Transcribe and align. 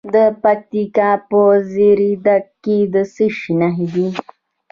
د 0.13 0.15
پکتیکا 0.43 1.11
په 1.29 1.41
زیروک 1.73 2.45
کې 2.63 2.77
د 2.93 2.95
څه 3.13 3.25
شي 3.37 3.53
نښې 3.59 3.87
دي؟ 3.93 4.07